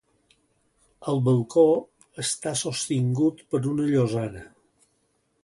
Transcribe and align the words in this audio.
El 1.11 1.21
balcó 1.27 1.65
està 2.23 2.55
sostingut 2.63 3.45
per 3.53 3.63
una 3.75 3.87
llosana. 3.93 4.45